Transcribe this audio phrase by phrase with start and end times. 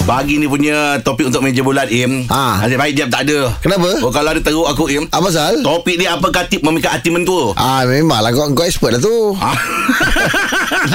[0.00, 2.58] Pagi ni punya topik untuk meja bulat Im Ha.
[2.60, 4.00] Nasib baik dia tak ada Kenapa?
[4.00, 5.60] oh, Kalau ada teruk aku Im Apa pasal?
[5.60, 9.36] Topik dia apakah tip memikat hati mentua Ah memanglah kau kau expert lah tu.
[9.36, 9.54] Ah.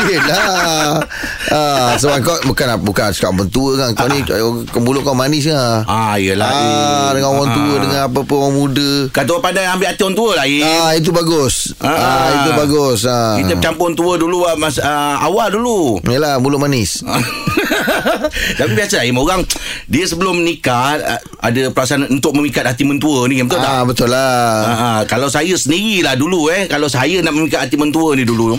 [0.06, 0.98] Yelah.
[1.48, 3.90] ah sebab kau bukan bukan cakap mentua kan.
[3.94, 4.20] Kau ni
[4.66, 5.86] kau mulut kau manis kan.
[5.86, 6.60] Ah, yelah Ah
[7.08, 7.16] Im.
[7.16, 7.80] dengan orang tua Ah.
[7.80, 8.92] dengan apa pun orang muda.
[9.10, 11.72] Kata orang pandai ambil hati orang tua lah Im Ah itu bagus.
[11.78, 11.94] Ah.
[11.94, 13.00] Ah, itu bagus.
[13.06, 13.38] Ah.
[13.38, 17.00] Kita orang tua dulu ah, mas, ah, Awal dulu Yalah mulut manis.
[18.60, 19.42] Tapi biasa Im Orang
[19.86, 23.70] Dia sebelum menikah ah, Ada perasaan untuk memikat hati mentua ni Betul tak?
[23.70, 24.66] Ah betul lah.
[24.66, 28.58] Ha, ha, kalau saya sendirilah dulu eh Kalau saya nak memikat hati mentua ni dulu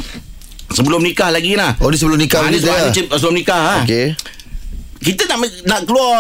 [0.67, 3.05] Sebelum nikah lagi lah Oh ni sebelum nikah ha, ni sebab ya?
[3.17, 3.77] sebelum nikah ha.
[3.87, 4.36] Okey.
[5.07, 6.11] Kita nak nak keluar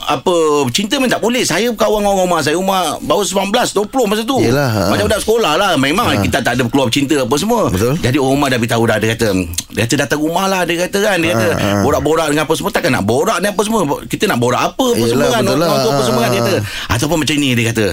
[0.00, 0.32] apa
[0.72, 1.44] cinta memang tak boleh.
[1.44, 4.40] Saya kawan dengan rumah saya umur baru 19 20 masa tu.
[4.40, 4.82] Yelah, ha.
[4.88, 5.76] Macam budak sekolah lah.
[5.76, 6.24] Memang Ha.
[6.24, 7.68] kita tak ada keluar cinta apa semua.
[7.68, 8.00] Betul.
[8.00, 9.28] Jadi orang rumah dah beritahu dah dia kata
[9.68, 11.80] dia kata datang rumah lah dia kata kan dia kata Ha, ha.
[11.82, 13.80] borak-borak dengan apa semua takkan nak borak ni apa semua.
[14.02, 15.42] Kita nak borak apa apa Yelah, semua kan.
[15.42, 15.78] betul Orang lah.
[15.78, 16.56] tua apa semua kan dia Ha, kata.
[16.90, 17.86] Ataupun macam ni dia kata.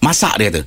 [0.00, 0.62] Masak dia kata.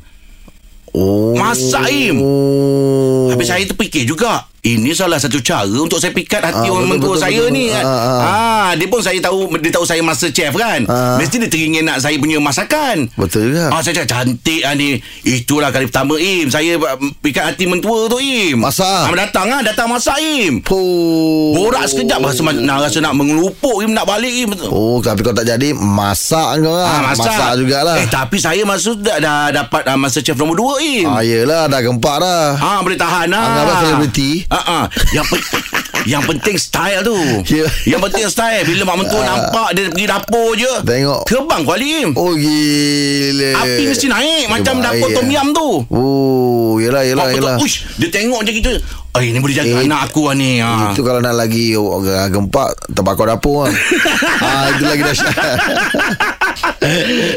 [0.92, 1.32] Oh.
[1.34, 2.20] Masak, Im.
[2.20, 3.28] Oh.
[3.28, 6.94] Habis saya terfikir juga ini salah satu cara untuk saya pikat hati Ah, orang betul,
[6.94, 7.50] mentua betul, saya betul.
[7.52, 7.82] ni kan.
[7.82, 8.22] Ah, ah.
[8.22, 10.86] Ah, dia pun saya tahu dia tahu saya master chef kan.
[10.86, 11.18] Ah.
[11.18, 13.10] Mesti dia teringin nak saya punya masakan.
[13.12, 13.68] Betul juga.
[13.68, 15.02] Ah, saya cakap cantik ah ni.
[15.24, 16.78] Itulah kali pertama Im saya
[17.20, 18.62] pikat hati mentua tu Im.
[18.62, 18.86] Masak.
[18.86, 20.62] Ah, datang ah, datang masak Im.
[20.64, 21.58] Oh.
[21.58, 24.54] Borak sekejap rasa ma- nak rasa nak mengelupuk Im nak balik Im.
[24.68, 27.12] Oh, tapi kau tak jadi masak kau Ah, lah.
[27.12, 27.98] masak jugalah.
[27.98, 31.08] Eh, tapi saya masuk dah, dah dapat uh, master chef nombor 2 Im.
[31.08, 32.46] Ah, yelah, dah gempak dah.
[32.56, 33.42] Ah boleh tahan lah.
[33.44, 34.32] Anggaplah selebriti.
[34.52, 34.84] Ah ah.
[35.10, 35.48] Yang pe-
[36.12, 37.16] yang penting style tu.
[37.48, 37.64] Ya.
[37.88, 38.64] Yang penting style.
[38.64, 39.28] Bila mak mentua Ah.
[39.32, 40.72] nampak dia pergi dapur je.
[40.82, 41.24] Tengok.
[41.24, 42.04] Terbang kuali.
[42.12, 43.50] Oh, gila.
[43.58, 45.16] Api mesti naik macam Baik, dapur eh.
[45.16, 45.70] tom yam tu.
[45.88, 47.56] Oh, yelah, Mak yelah.
[47.56, 47.64] betul.
[47.64, 48.74] Uish, dia tengok je gitu.
[49.12, 50.60] Eh, ni boleh jaga Eh, anak aku lah ni.
[50.60, 50.96] Ha.
[50.96, 52.00] Itu kalau nak lagi oh,
[52.32, 53.76] gempak Terbakar dapur lah
[54.40, 55.36] ah, Itu lagi dahsyat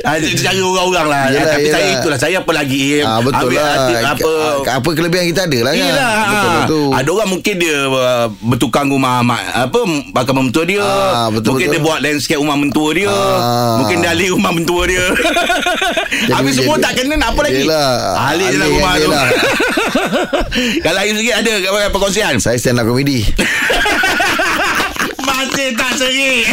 [0.03, 1.22] Ah, itu cara orang-orang lah.
[1.27, 1.74] Yelah, Tapi yelah.
[1.74, 2.18] saya itulah.
[2.18, 4.33] Saya apa lagi ah, Betul Ambil lah hati- Apa
[4.74, 6.57] Apa kelebihan kita ada lah kan Yelah Betul ha.
[6.58, 7.79] betul Ada orang mungkin dia
[8.40, 9.80] Bertukang rumah mak, Apa
[10.11, 11.74] Bakal mentua dia Ah, betul, Mungkin betul.
[11.74, 13.77] dia buat landscape rumah mentua dia Ah.
[13.79, 15.05] Mungkin dia alih rumah mentua dia
[16.30, 17.91] Habis jadi- semua tak kena Nak apa lagi Yelah,
[18.27, 19.27] Alih je lah rumah je tu lah.
[20.80, 23.24] Kalau Aim sikit ada apa- Perkongsian Saya stand up comedy
[25.64, 26.45] Masih tak seri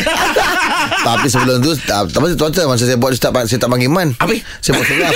[1.08, 4.40] Tapi sebelum tu Tapi tuan-tuan Masa saya buat Saya tak, saya tak panggil man Apa?
[4.64, 5.12] Saya buat seram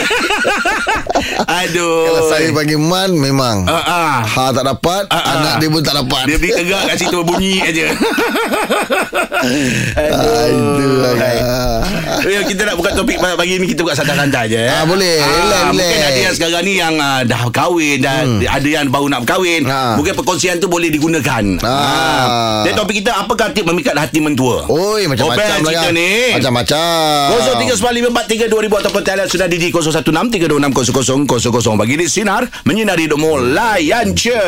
[1.64, 4.16] Aduh Kalau saya panggil man Memang Ah, ah.
[4.20, 5.32] Ha tak dapat Ah, ah.
[5.40, 7.88] Anak dia pun tak dapat Dia beri tegak kat situ Bunyi aja
[9.96, 10.50] Ah,
[11.16, 11.40] Baik.
[11.40, 11.80] ah.
[12.26, 14.64] Ya, kita nak buka topik pagi ni kita buka santai-santai je.
[14.66, 15.22] Ah, boleh.
[15.22, 16.15] Relax, mungkin relax.
[16.26, 18.50] Yang sekarang ni yang uh, dah kahwin dan hmm.
[18.50, 19.64] ada yang baru nak berkahwin.
[19.70, 19.96] Ah.
[19.96, 21.44] Mungkin perkongsian tu boleh digunakan.
[21.62, 22.66] Ah.
[22.66, 24.66] Dan topik kita apakah tip memikat hati mentua?
[24.68, 25.94] Oi macam-macam lah cerita kan.
[25.96, 26.12] ni.
[26.36, 27.30] Macam-macam
[28.50, 34.42] 0395432000 ataupun talian sudah di 0163260000 bagi di sinar menyinari hidupmu layan je.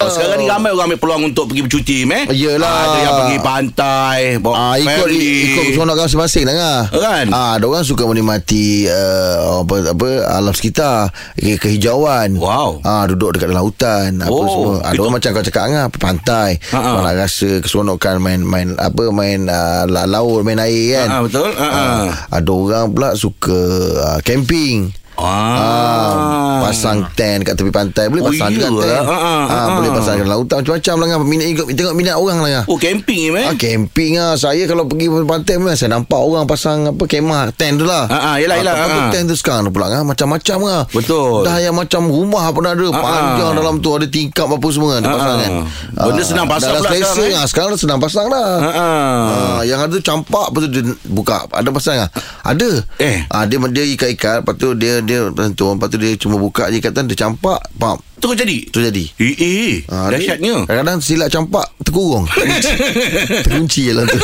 [0.00, 2.24] Sekarang ni ramai orang ambil peluang untuk pergi bercuti meh.
[2.32, 2.76] Yelah.
[2.88, 6.80] Ada yang pergi pantai, bawa Ah, ikut ikut seronok kau masing-masing lah kan.
[6.98, 7.26] Kan?
[7.30, 12.34] Ah, ada orang suka menikmati uh, apa apa alam sekitar, kehijauan.
[12.34, 12.82] Wow.
[12.82, 14.74] Ah, duduk dekat dalam hutan apa Oh, semua.
[14.82, 16.50] Ada itu- orang macam kau cakap kan, pantai.
[16.68, 16.92] Ha, ha.
[17.00, 21.08] Nak rasa keseronokan main main apa main uh, la- laut, main air kan.
[21.08, 21.50] Ha, ha, betul.
[21.52, 21.86] Ha, ha.
[22.30, 23.58] Ada orang pula suka
[23.96, 24.90] uh, camping.
[25.18, 28.78] Ah, pasang tent kat tepi pantai Boleh Oh, pasang juga iya.
[28.78, 29.66] tent Ah, ah, ah, ah.
[29.74, 32.78] Boleh pasang dekat lautan Macam-macam lah kan minat, ikut, Tengok minat orang lah kan Oh
[32.78, 33.44] camping ni eh?
[33.44, 34.32] Ah, camping ah.
[34.34, 38.06] Saya kalau pergi pantai memang saya nampak orang pasang apa kemah tent tu lah.
[38.06, 39.10] Ah, ah, yelah, yelah, Apa ah.
[39.10, 40.82] tent tu sekarang pula kan macam-macam ah.
[40.88, 41.42] Betul.
[41.42, 43.56] Dah yang macam rumah pun ada Ah, panjang ah.
[43.56, 45.38] dalam tu ada tingkap apa semua kan Ah, pasang ah.
[45.40, 45.50] kan.
[45.98, 47.34] Benda senang pasang dah pula sekarang, eh?
[47.34, 47.46] ah.
[47.46, 48.48] Sekarang dah senang pasang dah.
[48.56, 49.18] Ha ah.
[49.28, 52.10] Ah, yang ada campak Lepas tu dia buka Ada pasang ah?
[52.44, 53.26] Ada Eh.
[53.26, 56.76] ah, Dia dia ikat-ikat Lepas tu dia Dia tentu Lepas tu dia cuma buka je
[56.76, 58.58] ikatan Dia campak Pam Terus jadi.
[58.68, 59.74] Tu jadi Eh, eh.
[59.86, 60.66] Ah, dia- Dahsyatnya.
[60.66, 62.70] Kadang-kadang silap campak Terkurung Terkunci
[63.46, 64.18] Terkunci je lah tu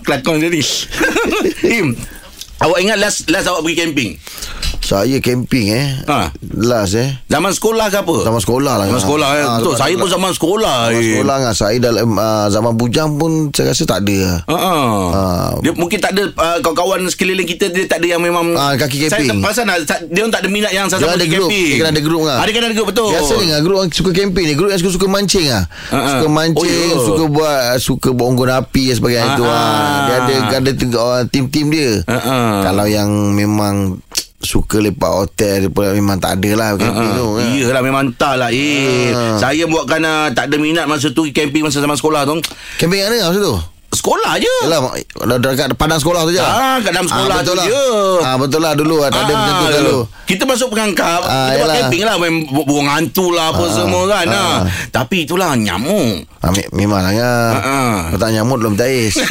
[0.00, 0.60] Kelakon jadi.
[1.76, 1.92] Im.
[2.56, 4.10] Awak ingat last last awak pergi camping?
[4.86, 6.30] Saya camping eh Ha.
[6.56, 8.16] Last eh Zaman sekolah ke apa?
[8.22, 9.42] Zaman sekolah lah Zaman sekolah eh.
[9.42, 9.72] Ah, Betul.
[9.72, 10.76] zaman Saya pun zaman sekolah.
[10.86, 11.06] Zaman Im.
[11.10, 15.02] sekolah kan Saya dalam uh, Zaman bujang pun Saya rasa tak ada lah Ha ah.
[15.10, 15.48] Ah.
[15.58, 19.04] Dia mungkin tak ada uh, kawan-kawan sekeliling kita dia tak ada yang memang Ah, kaki
[19.04, 19.42] camping.
[19.42, 21.66] Saya lah, sa- dia orang tak ada minat yang Dia sama-sama ada pergi grup camping.
[21.66, 23.08] Dia kena ada grup kan Ada kena ada grup betul.
[23.10, 25.64] Biasa dengan grup yang suka camping ni Grup yang suka-suka mancing ah.
[25.88, 26.06] Ah, ah.
[26.08, 26.96] Suka mancing Oh, ya.
[27.02, 29.50] Suka buat Suka buat unggun api dan sebagainya Ah, itu ah.
[29.50, 29.98] ah.
[29.98, 32.54] Dia ada Ada uh, tim-tim dia Ah, ah.
[32.62, 33.98] Kalau yang memang
[34.40, 37.24] suka lepak hotel pun memang tak ada lah camping tu.
[37.24, 37.46] Uh, kan?
[37.56, 39.10] Iyalah memang tak lah eh.
[39.40, 42.36] Saya buatkan uh, tak ada minat masa tu camping masa zaman sekolah tu.
[42.76, 43.56] Camping kat mana masa tu?
[43.88, 44.54] Sekolah je.
[44.62, 44.80] Yalah,
[45.36, 46.38] dekat padang sekolah tu je.
[46.38, 47.66] Ah, kat dalam sekolah betul tu lah.
[47.66, 47.84] je.
[48.20, 49.98] Ah, betul lah dulu ada Ah, macam tu selalu.
[50.26, 51.76] Kita masuk perangkap Ah, Kita buat yalah.
[51.80, 54.54] camping lah Main bu- burung hantu lah Apa semua kan ah.
[54.90, 57.52] Tapi itulah nyamuk Ah, me- memang lah kan.
[57.52, 57.94] Ah, ah.
[58.08, 59.14] Kalau tak nyamuk belum tais.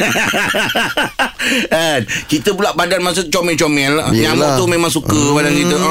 [1.68, 4.32] kan Kita pula badan masa comel-comel Yelah.
[4.32, 5.84] Nyamuk tu memang suka badan kita ah.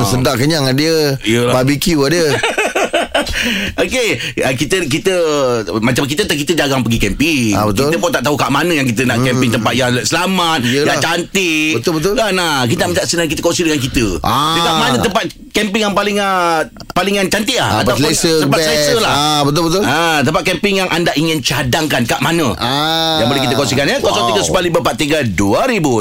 [0.00, 1.20] Hmm, sedap kenyang lah dia.
[1.20, 1.52] Yelah.
[1.52, 2.26] Barbecue lah dia.
[3.82, 4.08] Okey,
[4.42, 5.14] ah, kita kita
[5.78, 7.52] macam kita kita jarang pergi camping.
[7.54, 7.88] Ah, betul.
[7.90, 10.86] Kita pun tak tahu kat mana yang kita nak camping tempat yang selamat, Yelah.
[10.94, 11.72] yang cantik.
[11.80, 12.12] Betul, betul.
[12.18, 14.06] Kan nah, kita minta senang kita kongsi dengan kita.
[14.22, 14.56] Ah.
[14.58, 15.22] Dekat mana tempat
[15.56, 16.60] camping yang paling uh,
[16.92, 17.80] paling yang cantik ah?
[17.80, 19.08] Ah, tempat selesa, tempat selesa lah.
[19.10, 19.80] Ah, betul, betul.
[19.80, 22.52] Ah, tempat camping yang anda ingin cadangkan kat mana?
[22.56, 23.16] Ah.
[23.16, 24.36] Yang boleh kita kongsikan ya Wow.
[24.36, 25.32] 0395432000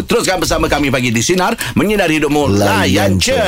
[0.04, 3.40] Teruskan bersama kami pagi di Sinar Menyinari hidupmu Layan je.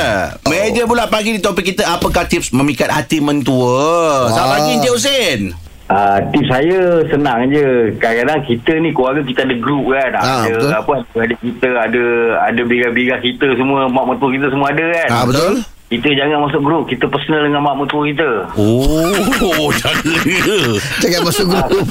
[0.44, 5.42] Meja pula pagi di topik kita Apakah tips memikat hati mentua Selamat pagi Encik Hussein
[5.88, 10.52] Uh, tips saya senang je Kadang-kadang kita ni Keluarga kita ada grup kan Ah, Ada
[10.52, 10.72] betul.
[10.74, 12.04] apa Ada kita Ada
[12.44, 15.64] Ada bigar-bigar kita semua Mak mertua kita semua ada kan Ah, betul.
[15.88, 18.30] Kita jangan masuk grup Kita personal dengan mak mertua kita
[18.60, 20.60] Oh Cara dia
[21.00, 21.88] Jangan masuk grup.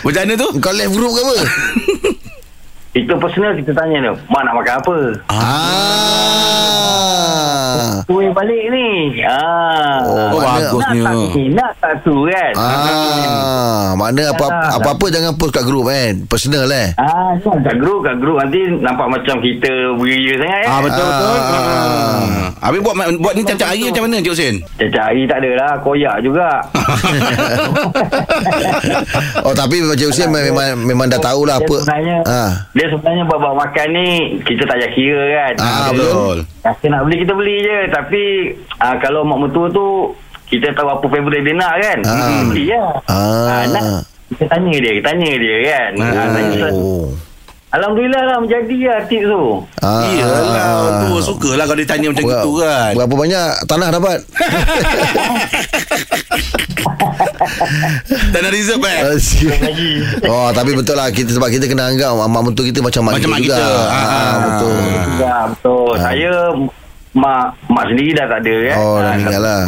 [0.00, 1.36] Macam mana tu Kau left group ke apa?
[2.92, 4.96] Kita personal Kita tanya dia Mak nak makan apa
[5.32, 5.40] Ah.
[8.04, 8.88] Yang balik ni
[9.24, 9.98] ah.
[10.04, 11.14] Oh, Oh bagusnya Nak tak
[11.50, 14.76] Nak tak tu kan Ah, mana apa Ah.
[14.76, 16.12] apa-apa jangan post kat grup kan.
[16.24, 16.90] Personal eh.
[16.94, 20.66] Ah, kan, kat grup, kat grup nanti nampak macam kita beria sangat kan.
[20.66, 21.28] Ah betul betul.
[21.28, 21.42] Ah.
[21.42, 22.48] Ah.
[22.62, 24.56] Habis buat buat ni tiap-tiap hari macam mana Encik Hussein?
[24.78, 26.48] Hari tak ada lah, koyak juga.
[29.42, 31.76] oh tapi macam Hussein memang memang dah tahulah apa.
[31.78, 32.50] Sebenarnya, Ah.
[32.72, 34.08] Dia sebenarnya buat-buat makan ni,
[34.42, 35.54] kita tak payah kira kan.
[35.60, 36.36] Ah, betul.
[36.64, 37.78] Rasa nak beli, kita beli je.
[37.92, 38.22] Tapi,
[38.80, 40.16] ah, kalau mak mertua tu,
[40.48, 41.98] kita tahu apa favourite dia nak kan.
[42.02, 42.14] Ah.
[42.16, 42.90] Kita beli lah.
[43.08, 43.62] Ah.
[43.68, 43.84] nak,
[44.32, 45.90] kita tanya dia, kita tanya dia kan.
[46.00, 46.74] Ah, tanya Ustaz.
[46.74, 47.08] Oh.
[47.72, 49.44] Alhamdulillah lah, menjadi lah tips tu.
[49.80, 50.04] Ah.
[50.04, 50.40] Iyalah
[51.02, 52.92] tu sukalah kalau dia tanya macam Berapa- gitu kan.
[52.94, 54.18] Berapa banyak tanah dapat?
[58.32, 59.00] Tanah reserve eh.
[60.24, 63.30] oh tapi betul lah kita sebab kita kena anggap mak mentua kita macam mak Macam
[63.30, 63.56] kita mak juga.
[63.56, 63.66] kita.
[63.66, 64.36] Ah, Ah, ah.
[64.40, 64.74] betul.
[65.18, 65.90] Ya, betul.
[65.98, 66.32] Saya,
[67.12, 68.76] mak mak sendiri dah tak ada kan.
[68.76, 69.62] Oh dah Ah, meninggal lah.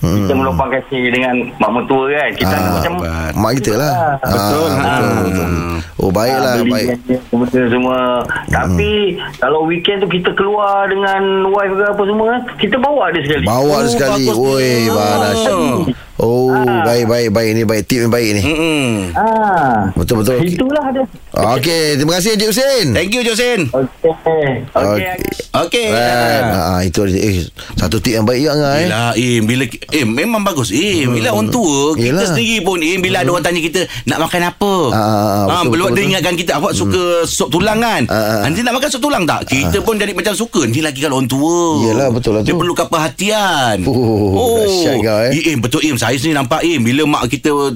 [0.00, 0.16] Hmm.
[0.18, 2.30] Kita melupakan kasih dengan mak mertua kan.
[2.32, 3.32] Kita Ah, macam Hebat.
[3.36, 3.92] Mak kita lah.
[4.18, 4.68] Betul.
[4.70, 5.20] Ah, betul, Ah.
[5.20, 5.50] betul.
[5.96, 6.88] Oh baiklah, Ah, baik.
[7.28, 7.98] Benda semua
[8.48, 8.92] Tapi
[9.36, 13.76] Kalau weekend tu Kita keluar dengan Wife ke apa semua Kita bawa dia sekali Bawa
[13.76, 14.24] Oh, sekali.
[14.26, 14.96] bagus Oi, dia.
[16.20, 16.52] Oh,
[16.84, 18.42] baik baik baik ni baik tip yang baik ni.
[18.42, 18.96] Hmm.
[19.16, 19.88] ah.
[19.94, 20.36] Betul betul.
[20.42, 22.86] Itulah dia Okey, terima kasih Encik Hussein.
[22.92, 23.60] Thank you Encik Hussein.
[23.72, 25.08] Okey Okey
[25.50, 25.88] Okey.
[25.90, 27.18] Ah, itu dia.
[27.18, 27.36] eh
[27.72, 28.82] satu tip yang baik juga ngah eh.
[28.82, 32.26] Yelah Im Bila Eh memang bagus Im Bila orang tua Kita Yelah.
[32.26, 35.70] sendiri pun Im Bila ada orang tanya kita Nak makan apa Ah, ah, ah, betul,
[35.70, 38.40] Belum betul, dia ingatkan kita Awak suka sop tulang kan Ah, ah.
[38.42, 41.30] Nanti nak makan sop tulang tak Kita pun jadi macam suka Ni lagi kalau orang
[41.30, 42.58] tua Yelah, betul lah Dia tu.
[42.58, 45.32] perlukan perhatian Oh, dahsyat kau, eh.
[45.46, 47.70] Im betul Im Saya sendiri nampak Im Bila mak kita uh,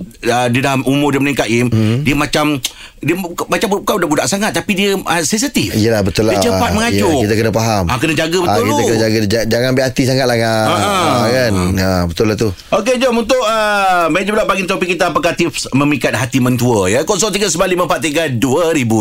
[0.50, 2.02] Dia dah umur dia meningkat Im Hmm.
[2.02, 2.58] Dia macam
[2.98, 5.70] Dia macam bukan dah budak sangat Tapi dia uh, sensitif.
[5.72, 6.34] Yelah betul lah.
[6.34, 7.06] Dia cepat Ah, mengajuk.
[7.06, 7.84] yelah, Kita kena faham.
[7.86, 9.18] Ah, kena jaga betul Ah, Kita kena jaga.
[9.24, 10.36] Ja- Jangan ambil hati sangat lah.
[10.36, 10.74] Ah, ah.
[10.74, 11.52] Ah, kan?
[11.76, 12.48] Ah, Betul lah tu.
[12.70, 17.04] Okey jom untuk uh, meja pula pagi topik kita apakah tips memikat hati mentua ya?
[17.04, 18.40] 0395432000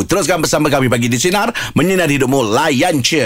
[0.03, 3.25] teruskan bersama kami pagi di sinar menyinari hidupmu layan je.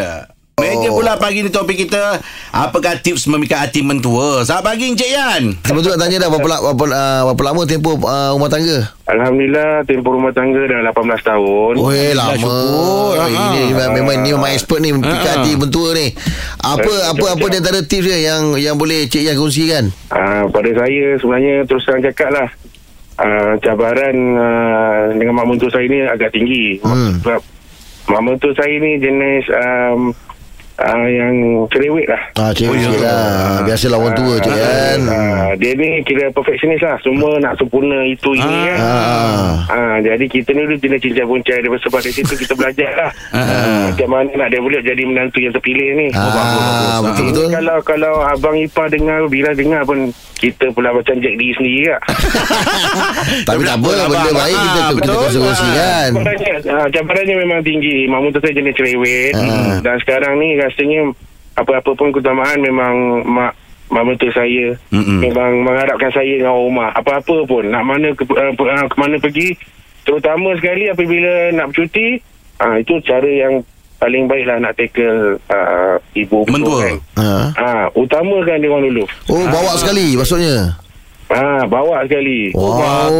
[0.58, 0.98] Meja Oh.
[0.98, 2.18] pula pagi ni topik kita
[2.50, 6.84] Apakah tips memikat hati mentua Selamat pagi Encik Yan Sebetulnya nak tanya dah Berapa, berapa,
[6.90, 11.74] uh, berapa lama tempoh uh, rumah tangga Alhamdulillah tempoh rumah tangga dah 18 tahun.
[11.78, 12.58] Weh lama syukur.
[12.74, 13.30] Oh, Ah.
[13.30, 15.34] Ini memang, memang Ini memang expert ni Pikat Ah.
[15.38, 16.08] hati bentua ni
[16.58, 20.42] Apa Eh, apa apa di antara tips dia Yang yang boleh Cik Yan kongsikan Ah,
[20.50, 22.50] pada saya sebenarnya terus terang cakap lah.
[23.16, 26.82] Ah, cabaran ah, dengan mak mentua saya ni agak tinggi.
[26.82, 27.22] Hmm.
[27.22, 27.42] Sebab
[28.08, 30.02] mak mentua saya ni jenis um,
[30.80, 31.34] ah, yang
[31.68, 32.22] cerewet lah.
[32.36, 32.90] Ah, Cik Oh, ya.
[32.96, 36.98] lah Biasalah orang tua Cik Yan Ah, dia ni kira perfectionist lah.
[37.00, 38.66] Semua nak sempurna itu ini Ah.
[38.68, 38.80] kan.
[38.80, 39.52] Ah.
[39.68, 43.12] Ah, jadi kita ni dulu kena cincang puncai daripada sebab dari situ kita belajar lah.
[43.32, 43.90] Ah.
[43.90, 46.08] Macam mana nak develop jadi menantu yang terpilih ni.
[46.12, 47.48] Ah, betul betul.
[47.48, 51.90] Ini Kalau kalau abang ipar dengar bila dengar pun kita pula macam Jack D sendiri
[51.90, 52.02] kak.
[53.48, 54.10] Tapi tak apa, Abang.
[54.14, 55.16] benda baik kita Ah, kita betul.
[55.18, 56.10] kongsi-kongsikan.
[56.14, 57.98] Cabarannya, ah, cabarannya memang tinggi.
[58.06, 59.34] Mak mentua saya jenis cerewet.
[59.34, 59.78] Ah.
[59.82, 61.02] Dan sekarang ni rasanya
[61.58, 63.52] apa-apa pun keutamaan memang mak
[63.88, 65.24] mak mentua saya Mm-mm.
[65.24, 66.90] memang mengharapkan saya dengan orang rumah.
[66.94, 69.56] Apa-apa pun nak mana ke, uh, ke mana pergi
[70.04, 72.20] terutama sekali apabila nak bercuti
[72.64, 73.60] ah itu cara yang
[73.98, 76.86] paling baiklah nak tackle uh, ibu Mentua.
[76.86, 76.96] kan.
[77.18, 77.30] Ha.
[77.58, 79.04] Ah, utamakan dia orang dulu.
[79.34, 80.78] Oh, bawa sekali maksudnya.
[81.28, 82.54] Ah, bawa sekali.
[82.56, 83.12] Wow.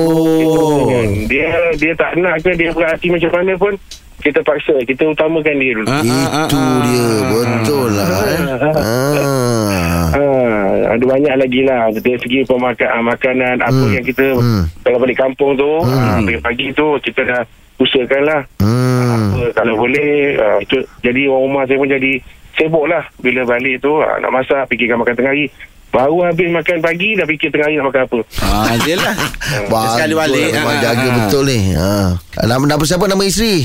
[1.28, 3.74] Dia dia tak nak ke dia berhati macam mana pun
[4.20, 5.86] kita paksa, kita utamakan dia dulu.
[5.86, 6.78] Ah, ah, ah, Itu ah.
[6.82, 8.40] dia Betul lah eh.
[8.50, 10.06] ah.
[10.10, 13.92] Ah, ada banyak lagi lah dari segi pemakan ah, makanan apa Hmm.
[13.92, 14.64] yang kita Hmm.
[14.82, 17.42] kalau balik kampung tu ah, pagi-pagi tu kita dah
[17.78, 19.32] usahakan lah Hmm.
[19.32, 22.12] apa, kalau boleh ah, itu, jadi orang rumah saya pun jadi
[22.54, 25.46] sibuk lah bila balik tu ah, nak masak fikirkan makan tengah hari
[25.88, 29.16] baru habis makan pagi dah fikir tengah hari nak makan apa Ah, jelah.
[29.72, 30.48] Bagus Sekali balik.
[30.48, 31.14] lah, Memang Ah, jaga ah.
[31.18, 31.92] betul ni ha.
[32.40, 33.56] Nama, nama siapa nama isteri?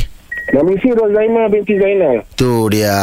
[0.53, 2.17] Nama isteri Rozaima binti Zainal.
[2.33, 2.99] Tu dia.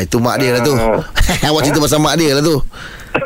[0.00, 0.72] Itu mak dia lah tu.
[1.46, 2.56] Awak cerita pasal mak dia lah tu.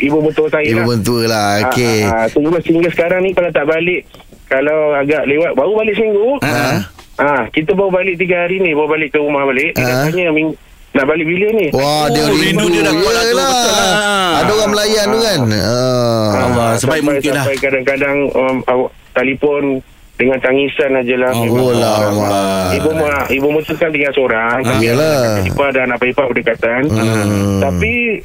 [0.00, 0.86] Ibu, betul saya Ibu lah.
[0.86, 2.00] mentua lah Okey.
[2.02, 4.02] Ah, ah, so juga sehingga sekarang ni kalau tak balik
[4.46, 6.26] kalau agak lewat baru balik seminggu.
[6.42, 6.82] Ah.
[7.16, 9.72] ah kita baru balik tiga hari ni baru balik ke rumah balik.
[9.74, 10.04] Dia Ah.
[10.04, 10.56] tanya ming-
[10.90, 11.66] nak balik bila ni?
[11.70, 13.94] Wah dia Oh, rindu, rindu dia dah kuat lah tu, betul lah.
[14.34, 15.38] Ada orang melayan tu kan?
[15.46, 15.60] Ah.
[16.34, 17.44] Allah, Ah, sebaik sampai, mungkin lah.
[17.46, 19.62] sampai kadang-kadang um, awak telefon
[20.20, 22.76] dengan tangisan aja lah Oh, lah, Mak.
[22.76, 25.40] ibu mak ibu kan tinggal seorang Ah, yelah.
[25.42, 27.56] Ipar dan apa ipar berdekatan Hmm.
[27.58, 28.20] tapi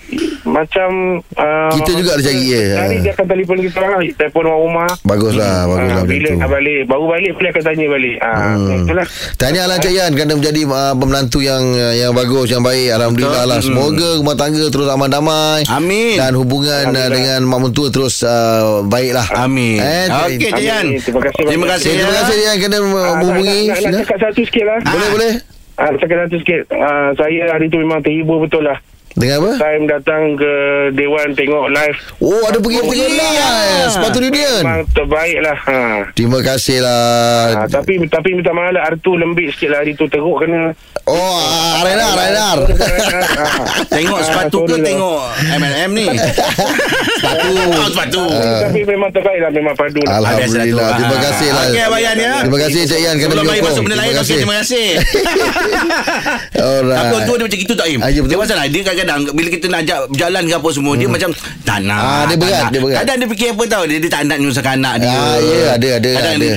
[0.45, 0.89] macam
[1.33, 2.63] uh, Kita juga ada cari dia.
[2.77, 6.29] Hari dia akan telefon kita lah telefon orang rumah Bagus lah Bagus Ah, lah bila
[6.35, 8.77] nak balik Baru balik Boleh akan tanya balik ah, Hmm.
[8.79, 13.41] Itulah Tahniah lah Cik Yan Kerana menjadi uh, Pembantu yang yang bagus Yang baik Alhamdulillah
[13.41, 13.49] Betul.
[13.49, 13.65] lah Mm.
[13.65, 16.15] Semoga rumah tangga Terus aman damai Amin.
[16.15, 19.77] Dan hubungan uh, dengan Mak Mentua Terus uh, baik lah Amin.
[19.77, 20.85] Eh, Okey, Cik Yan.
[20.85, 20.99] Amin.
[20.99, 21.89] Terima kasih Terima kasih.
[21.91, 22.17] Terima ya.
[22.21, 23.97] kasih Yan Kerana Ah, menghubungi nak, nak, nak Sila.
[23.99, 25.31] cakap satu sikit lah Boleh boleh
[25.75, 28.77] ah, cakap satu sikit ah, Saya hari tu memang terhibur betul lah
[29.15, 29.51] Dengan apa?
[29.57, 30.51] Time datang ke
[30.91, 31.99] Dewan tengok live.
[32.19, 33.15] Oh ada pergi Oh, tengok iya.
[33.15, 33.87] live.
[33.87, 35.79] Sepatu Union Memang terbaik lah ha.
[36.11, 37.55] Terima kasih lah.
[37.55, 40.75] Ah, tapi tapi minta maaf lah Hari tu lembik sikit lah Hari tu teruk kena.
[41.05, 41.39] Oh
[41.79, 44.83] Arenar Arenar Ah, Tengok ah, sepatu ke lah.
[44.83, 45.21] tengok
[45.53, 46.05] MLM ni?
[46.11, 47.51] sepatu.
[47.77, 48.23] Oh, sepatu.
[48.35, 50.19] Tapi memang terbaik lah Memang padu lah.
[50.19, 51.63] Alhamdulillah Ah, Terima kasih lah.
[51.65, 52.33] Okey, Abang Yan ya.
[52.41, 54.35] Terima kasih Cik Yan Kerana Sebelum menyokong masuk benda lain Terima kasih.
[54.35, 54.87] terima kasih.
[56.65, 56.97] Alright.
[56.97, 58.21] Tapi orang tua dia macam itu tak Im Ah, ya.
[58.21, 61.29] Dia pasal dia kadang-kadang Bila kita nak ajak berjalan ke apa semua Dia macam
[61.61, 62.69] Tak nak Ah, dia tak berat, nak.
[62.69, 62.97] dia berat.
[62.97, 65.09] Kadang dia fikir apa tau Dia, dia tak nak nyusahkan anak dia.
[65.11, 66.43] Ah, ya, ada, ada, Kadang ada.
[66.43, 66.53] dia,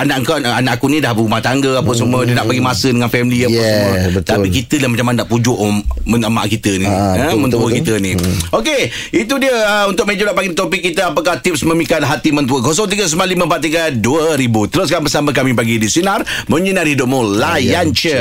[0.00, 3.08] Anak kau Anak aku ni dah berumah tangga Apa semua Dia nak bagi masa dengan
[3.08, 4.10] family Apa Yeah, semua.
[4.14, 4.30] betul.
[4.30, 5.74] Tapi kita lah macam mana nak pujuk om,
[6.06, 6.86] mak kita ni.
[6.86, 8.12] Ah, ha, Mentua betul, kita ni.
[8.50, 8.80] Okey
[9.12, 12.62] Itu dia uh, Untuk meja nak bagi topik kita Apakah tips memikat hati mentua?
[12.62, 14.00] 0395432000
[14.70, 18.16] Teruskan bersama kami pagi di Sinar Menyinari hidupmu Layan je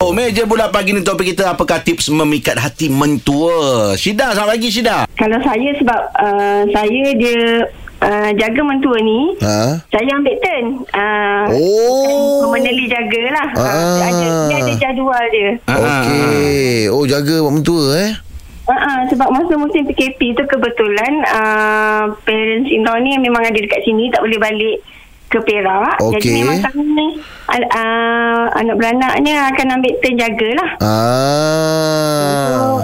[0.00, 3.92] Oh, meja bulat pagi ni topik kita apakah tips memikat hati mentua.
[4.00, 5.04] Syida, selamat pagi Syida.
[5.12, 7.68] Kalau saya sebab uh, saya dia
[8.00, 9.76] uh, jaga mentua ni, Ha?
[9.92, 10.66] saya ambil turn.
[10.96, 12.48] Uh, Oh.
[12.48, 13.48] Permanently jagalah.
[13.52, 13.60] Ah.
[13.60, 15.50] Uh, dia, ada, dia ada jadual dia.
[15.68, 16.88] Okey.
[16.88, 18.10] Oh jaga mak mentua eh.
[18.64, 23.84] Uh, sebab masa musim PKP tu kebetulan uh, parents in law ni memang ada dekat
[23.84, 24.80] sini tak boleh balik
[25.28, 26.00] ke Perak.
[26.00, 26.14] Okey.
[26.16, 27.06] Jadi memang kami
[27.52, 28.29] uh,
[28.60, 30.70] anak beranaknya akan ambil turn jagalah.
[30.78, 32.78] Ah.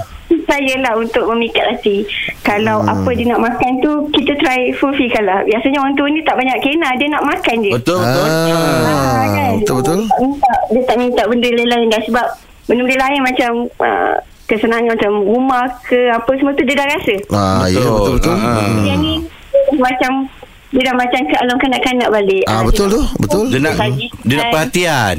[0.47, 2.07] saya lah untuk memikat hati.
[2.41, 2.89] Kalau Hmm.
[2.89, 5.43] apa dia nak makan tu, kita try fulfillkan lah.
[5.43, 7.71] Biasanya orang tua ni tak banyak kena, dia nak makan je.
[7.75, 8.27] Betul betul.
[8.31, 9.53] Ah, kan?
[9.59, 10.01] betul betul.
[10.07, 12.27] Dia tak minta, dia tak minta benda lain-lain dah sebab
[12.67, 13.51] benda-benda lain macam
[13.83, 14.15] uh,
[14.47, 17.15] kesenangan macam rumah ke apa semua tu dia dah rasa.
[17.35, 18.37] Ah, ya betul betul.
[18.39, 18.71] Ah.
[18.87, 19.15] Yang ni
[19.77, 20.13] macam
[20.71, 22.45] dia dah macam ke alam kanak-kanak balik.
[22.47, 23.45] Ah Ah, betul tu, betul.
[23.51, 23.75] Dia nak
[24.23, 25.19] dia nak perhatian.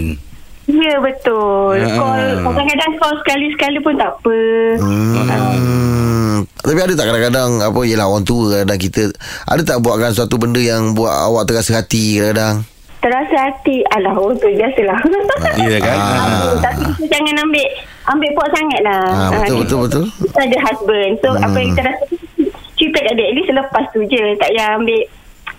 [0.67, 1.79] Ya betul.
[1.79, 1.95] Ah.
[1.95, 4.38] Call kadang-kadang call sekali-sekali pun tak apa.
[4.77, 6.43] Hmm.
[6.57, 9.07] Tapi ada tak kadang-kadang apa yalah orang tua kadang kita
[9.43, 12.67] ada tak buatkan suatu benda yang buat awak terasa hati kadang?
[12.97, 15.00] Terasa hati Alah orang tu biasalah
[15.55, 15.97] Ya kan?
[16.03, 16.57] Ah.
[16.59, 17.67] Tapi kita jangan ambil
[18.07, 20.03] Ambil puak sangat lah Ah, betul, Ah, betul.
[20.19, 22.03] Kita ada husband So apa yang kita rasa
[22.74, 25.01] Cerita kat dia At least lepas tu je Tak payah ambil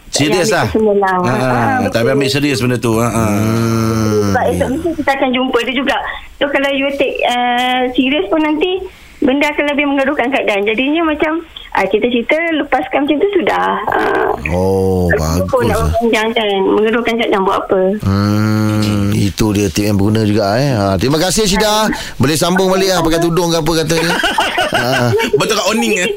[0.08, 0.64] Serius lah.
[0.66, 1.16] lah.
[1.20, 2.00] Ha, Ah, tak betul.
[2.02, 2.92] payah ambil serius benda tu.
[2.96, 3.06] Ha.
[3.06, 3.98] Hmm.
[4.28, 5.97] Sebab esok mesti kita akan jumpa dia juga
[6.37, 8.78] So kalau you take uh, Serius pun nanti
[9.18, 15.11] Benda akan lebih mengeruhkan keadaan Jadinya macam uh, Cerita-cerita Lepaskan macam tu sudah uh, Oh,
[15.44, 15.90] Kau nak bagus.
[15.99, 17.80] panjang kan Mengeruhkan keadaan buat apa
[18.78, 20.70] Hmm, itu dia tip yang berguna juga eh.
[20.70, 21.90] Ha, terima kasih Syida.
[22.14, 24.14] Boleh sambung balik lah pakai tudung ke apa katanya.
[24.78, 26.08] ha, Betul kat owning eh.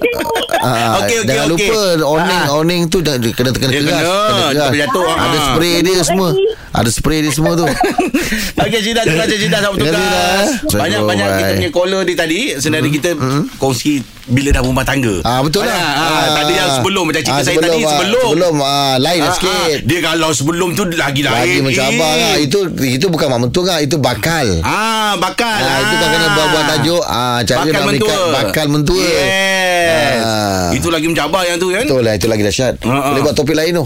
[0.56, 1.68] ha, Okey okey jangan okey.
[1.68, 2.54] lupa owning Ah.
[2.54, 3.82] owning tu jangan kena kena keras.
[3.82, 4.54] kena, keras.
[4.54, 5.44] tak boleh jatuh, Ada ah.
[5.50, 6.30] spray dia semua.
[6.72, 7.68] Ada spray dia semua tu
[8.64, 10.24] Okey Cina Terima kasih Cina Sama tugas Cina.
[10.80, 11.38] Banyak-banyak Bye.
[11.38, 13.10] kita punya caller di tadi Sebenarnya kita
[13.60, 15.76] Kongsi Bila dah rumah tangga Ah betul lah.
[15.76, 19.20] Ah, ah, Tadi yang sebelum Macam cerita Ah, saya tadi ah, Sebelum Sebelum ah, lain
[19.20, 19.52] Ah, lah sikit.
[19.52, 22.18] ah, Dia kalau sebelum tu Lagi lain Lagi mencabar Eh.
[22.18, 22.36] lah.
[22.40, 23.80] Itu itu bukan mak mentua lah.
[23.80, 24.48] Itu bakal.
[24.62, 25.52] Ah, bakal.
[25.52, 27.04] Ah, itu kan kena buat-buat tajuk.
[27.04, 28.20] Ah, cara bakal nak mentua.
[28.34, 29.10] bakal mentua.
[29.82, 30.22] Yes.
[30.22, 30.70] Ah.
[30.72, 31.84] Itu lagi mencabar yang tu kan.
[31.84, 32.14] Betul lah.
[32.14, 32.74] Itu lagi dahsyat.
[32.82, 33.02] Ah, ah.
[33.10, 33.86] Boleh buat topik lain tu.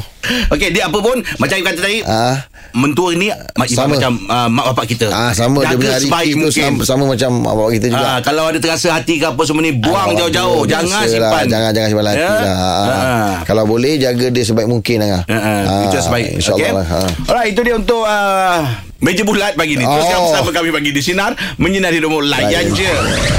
[0.49, 1.99] Okey, dia apa pun macam you kata tadi.
[2.01, 2.43] Ah.
[2.71, 3.95] Mentua ni mak Sama.
[3.95, 5.07] macam uh, mak bapak kita.
[5.07, 6.71] Ah sama dia Jaga punya hari sebaik mungkin.
[6.75, 8.03] sama, sama macam awak kita juga.
[8.05, 10.67] Ah, kalau ada terasa hati ke apa semua ni buang Ah, jauh-jauh.
[10.67, 11.07] Jangan lah.
[11.07, 11.43] simpan.
[11.47, 12.27] Jangan jangan simpan hati Ya?
[12.27, 12.43] lah.
[12.43, 12.87] Ah, ah.
[12.91, 13.33] Ah.
[13.43, 15.23] Kalau boleh jaga dia sebaik mungkin lah.
[15.23, 16.25] Ha, ha, itu yang sebaik.
[16.35, 16.71] InsyaAllah Okey?
[16.73, 16.85] lah.
[16.85, 16.99] Ha.
[17.25, 18.59] Alright, itu dia untuk uh,
[18.99, 19.83] meja bulat pagi ni.
[19.83, 20.23] Teruskan Oh.
[20.31, 21.31] bersama kami pagi di Sinar.
[21.57, 22.19] Menyinari hidupmu.
[22.23, 22.91] Layan je.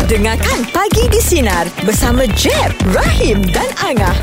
[0.07, 4.17] Dengarkan Pagi di Sinar bersama Jeb, Rahim dan Angah.